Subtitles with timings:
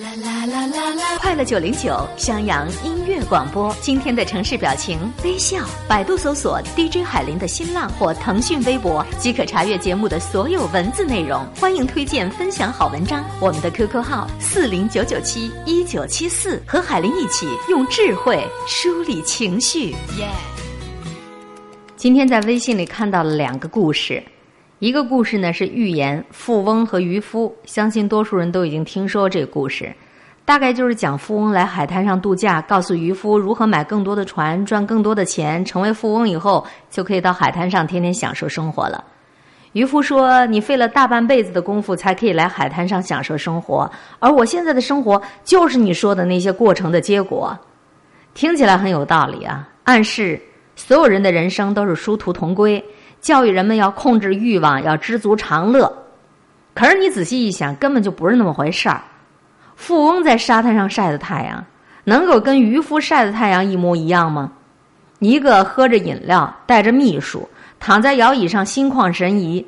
[0.00, 1.18] 啦啦啦啦啦！
[1.18, 5.62] 快乐九零九襄阳音乐广播，今天的城市表情微笑。
[5.86, 11.44] 百度搜索 DJ 海林的新浪或腾讯微博，即可查阅节目的所有文字内容。
[11.60, 13.22] 欢迎推荐分享好文章。
[13.42, 19.90] 我们的 QQ 号四零九九七一九七四，和海林一起用智慧梳理情绪。
[20.16, 20.26] 耶！
[21.94, 24.22] 今天在微信里看到了两个故事，
[24.80, 29.94] 一个故事呢是寓言富翁和渔夫，相信多数人都已经听说这个故事。
[30.46, 39.04] 大概就是讲富翁来海滩上度假，告诉渔夫如何买更多的船，赚更多的钱，成为富翁以后就可以到海滩上天天享受生活了。
[39.72, 43.88] 渔夫说：“你费了大半辈子的功夫才可以来海滩上享受生活，
[44.18, 47.56] 而我现在的生活就是你说的那些过程的结果。”
[48.32, 50.40] 听起来很有道理啊，暗示
[50.74, 52.82] 所有人的人生都是殊途同归，
[53.20, 55.92] 教育人们要控制欲望，要知足常乐。
[56.74, 59.02] 可是你仔细一想，根本就不是那么回事儿。
[59.76, 61.64] 富翁在沙滩上晒的太阳，
[62.04, 64.52] 能够跟渔夫晒的太阳一模一样吗？
[65.18, 67.46] 一个喝着饮料，带着秘书，
[67.78, 69.62] 躺在摇椅上心旷神怡；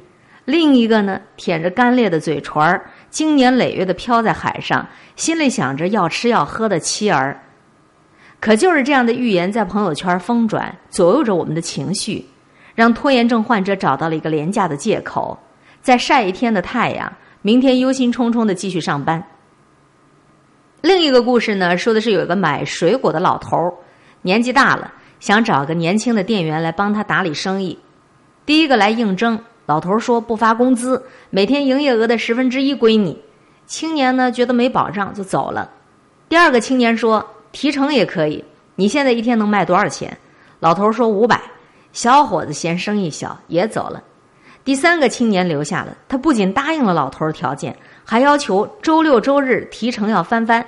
[0.47, 7.39] 另一个呢，舔着干裂的嘴唇儿，经年累月的漂在海上，心里想着要吃要喝的妻儿。
[8.41, 12.27] 可就是这样的预言，在朋友圈疯转，左右着我们的情绪，
[12.75, 15.39] 让拖延症患者找到了一个廉价的借口，
[15.81, 19.23] 再晒一天的太阳，明天忧心忡忡的继续上班。
[20.81, 23.75] 另一个故事呢，说的是有一个买水果的老头儿，
[24.23, 27.79] 年纪大了，想找个年轻的店员来帮他打理生意。
[28.45, 31.01] 第一个来应征，老头儿说不发工资，
[31.31, 33.23] 每天营业额的十分之一归你。
[33.67, 35.71] 青年呢觉得没保障，就走了。
[36.29, 40.17] 第二个青年说提成也可以，你现在一天能卖多少钱？
[40.59, 41.41] 老头儿说五百。
[41.93, 44.03] 小伙子嫌生意小，也走了。
[44.65, 47.77] 第三个青年留下了，他不仅答应了老头儿条件。
[48.05, 50.65] 还要求周六周日提成要翻番，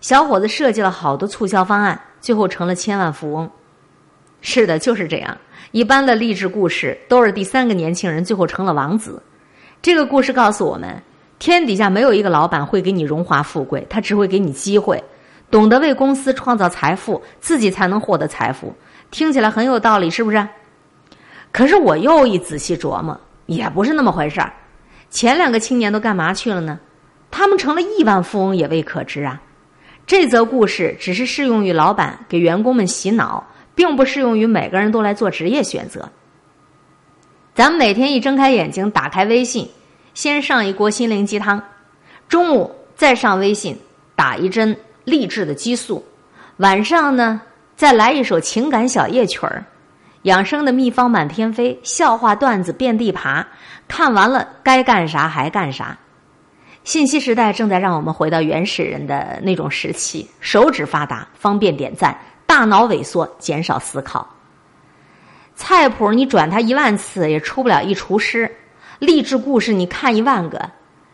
[0.00, 3.50] 小伙子设计了好多促销方案，最后成了千万富翁。
[4.40, 5.36] 是的，就是这样。
[5.72, 9.22] 一般的励志故事都是第三个年轻人最后成了王子。
[9.80, 11.02] 这个故事告诉我们：
[11.38, 15.02] 天底下没有一个老板会给你荣华富贵，他只会给你机会。
[15.50, 18.74] 懂得为公司创造财富，自己才能获得财富。
[19.10, 20.48] 听起来很有道理，是不是？
[21.56, 24.52] 可是我又一仔细琢磨，也不是那么回事儿。
[25.08, 26.78] 前两个青年都干嘛去了呢？
[27.30, 29.40] 他们成了亿万富翁也未可知啊！
[30.06, 33.42] 这则故事只是适用于老板给员工们洗脑，
[33.74, 36.10] 并不适用于每个人都来做职业选择。
[37.54, 39.70] 咱们每天一睁开眼睛，打开微信，
[40.12, 41.62] 先上一锅心灵鸡汤，
[42.28, 43.80] 中午再上微信
[44.14, 46.04] 打一针励志的激素，
[46.58, 47.40] 晚上呢
[47.76, 49.64] 再来一首情感小夜曲儿。
[50.26, 53.46] 养生的秘方满天飞，笑话段子遍地爬。
[53.86, 55.96] 看完了，该干啥还干啥。
[56.82, 62.12] 信息时代正在让我们回到原始人的那种时期，手指发达，方便点赞；
[62.44, 64.28] 大脑萎缩，减少思考。
[65.54, 68.50] 菜谱你转它一万次也出不了一厨师，
[68.98, 70.68] 励志故事你看一万个，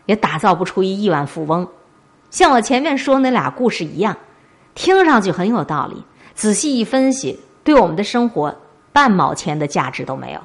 [0.06, 1.68] 也打造不出一亿万富翁。
[2.30, 4.16] 像我前面说那俩故事一样，
[4.74, 6.02] 听上去很有道理，
[6.32, 8.56] 仔细一分析，对我们的生活。
[8.92, 10.40] 半毛钱的价值都没有。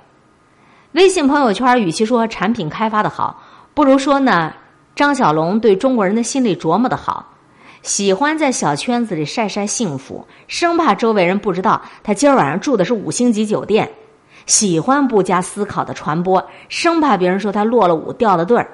[0.93, 3.43] 微信朋友圈与其说产品开发的好，
[3.73, 4.53] 不如说呢，
[4.95, 7.33] 张小龙对中国人的心理琢磨的好，
[7.83, 13.85] 喜欢在小圈子里晒晒幸福，生怕周围人不知道他今儿晚上住的是五星级酒店；
[14.45, 18.67] 喜欢不加思考的传播，生怕别人说他落了伍掉了队儿。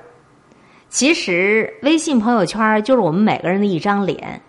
[0.87, 4.41] 其实，微信朋友圈就是我们每个人的一张脸，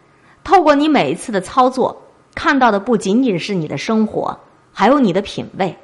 [0.44, 2.02] 透过你每一次的操作，
[2.34, 4.38] 看到的不仅仅是你的生活。
[4.74, 5.74] 还有你的品味，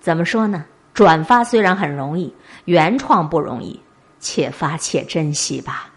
[0.00, 0.64] 怎么说呢？
[0.92, 3.80] 转发虽然很容易，原创不容易，
[4.18, 5.88] 且发且珍惜吧。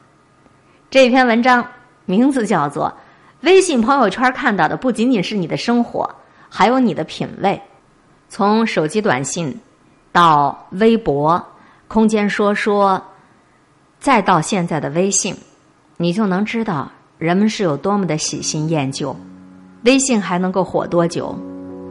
[0.89, 1.67] 这篇文章
[2.05, 2.87] 名字叫做
[3.41, 6.07] 《微信朋友圈看到的不仅仅是你的生活，
[6.47, 7.49] 还有你的品味》。
[8.29, 9.59] 从手机短信
[10.11, 11.43] 到微博、
[11.87, 13.03] 空间说说，
[13.99, 15.35] 再到现在的微信，
[15.97, 19.15] 你就能知道人们是有多么的喜新厌旧。
[19.85, 21.35] 微信还能够火多久？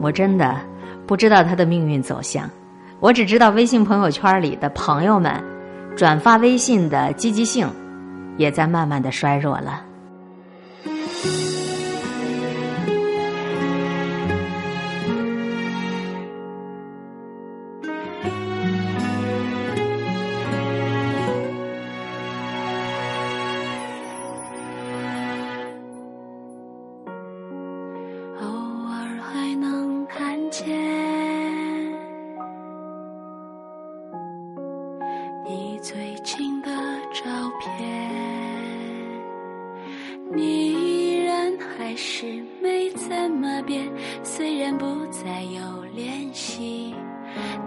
[0.03, 0.59] 我真的
[1.07, 2.49] 不知道他的命运走向，
[2.99, 5.41] 我只知道微信朋友圈里的朋友们
[5.95, 7.65] 转发微信的积极性
[8.35, 9.81] 也在慢慢的衰弱了。
[35.93, 36.71] 最近的
[37.11, 37.29] 照
[37.59, 37.71] 片。
[40.31, 42.25] 你依然还是
[42.59, 43.87] 没怎么变，
[44.23, 45.61] 虽然不再有
[45.93, 46.95] 联系，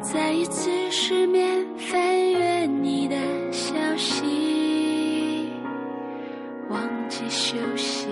[0.02, 2.02] 再一次失眠，翻
[2.32, 3.16] 阅你的
[3.52, 5.48] 消息，
[6.68, 8.08] 忘记休息。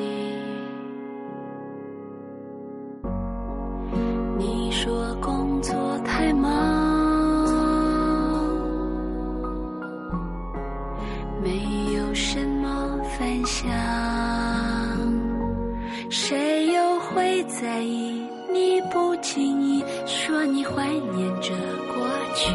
[4.39, 5.75] 你说工作
[6.05, 6.53] 太忙，
[17.49, 18.23] 在意？
[18.53, 21.51] 你不经意说你怀念着
[21.93, 22.53] 过去，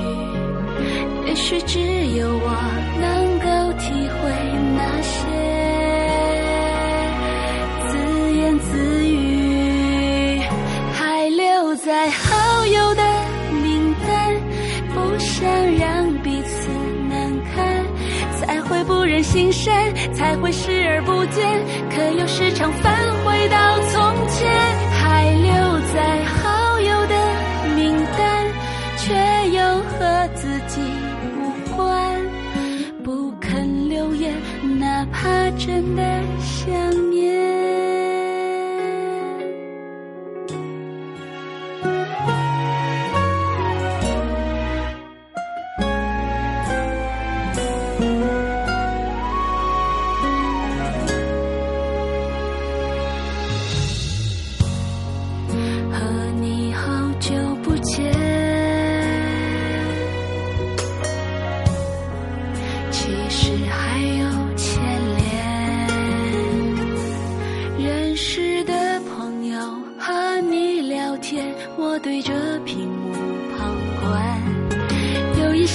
[1.28, 1.80] 也许只
[2.18, 2.50] 有我
[3.02, 3.48] 能够
[3.78, 4.32] 体会
[4.78, 5.10] 那些。
[7.90, 7.98] 自
[8.38, 10.40] 言自语，
[10.94, 13.04] 还留在好友的
[13.62, 14.36] 名单，
[14.94, 15.46] 不想
[15.78, 16.70] 让彼此
[17.10, 17.86] 难堪，
[18.40, 21.62] 才会不忍心删，才会视而不见，
[21.94, 22.96] 可又时常返
[23.26, 23.29] 回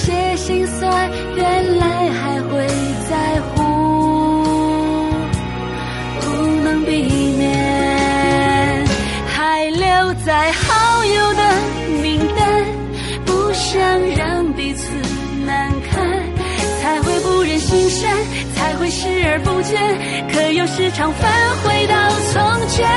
[0.05, 2.67] 些心酸，原来还会
[3.09, 3.55] 在乎。
[6.21, 6.25] 不
[6.63, 6.91] 能避
[7.39, 8.85] 免，
[9.33, 11.41] 还留在好友的
[12.03, 12.63] 名单，
[13.25, 13.81] 不想
[14.15, 14.87] 让彼此
[15.43, 16.05] 难堪，
[16.81, 18.15] 才会不忍心删，
[18.53, 19.81] 才会视而不见，
[20.31, 21.23] 可又时常返
[21.63, 21.95] 回到
[22.31, 22.87] 从前，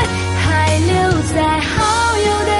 [0.45, 0.93] 还留
[1.35, 1.77] 在好
[2.19, 2.53] 友的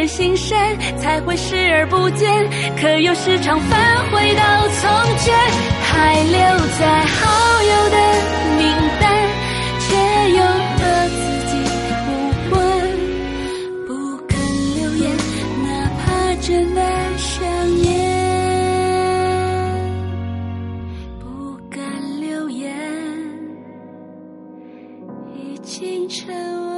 [0.00, 0.56] 人心深，
[0.96, 2.48] 才会视而不见。
[2.80, 4.42] 可又时常返回到
[4.80, 4.88] 从
[5.18, 5.36] 前，
[5.82, 6.40] 还留
[6.78, 7.20] 在好
[7.62, 7.96] 友的
[8.56, 8.64] 名
[8.98, 9.04] 单，
[9.78, 9.92] 却
[10.38, 10.40] 又
[10.78, 10.80] 和
[11.12, 11.20] 自
[11.50, 11.52] 己
[12.08, 12.08] 无
[12.48, 12.56] 关。
[13.86, 14.32] 不肯
[14.78, 15.04] 留言，
[15.66, 15.68] 哪
[16.00, 16.02] 怕
[16.40, 16.80] 真的
[17.18, 17.44] 想
[17.76, 17.84] 念。
[21.18, 21.28] 不
[21.68, 21.78] 敢
[22.22, 22.72] 留言，
[25.36, 26.69] 已经成。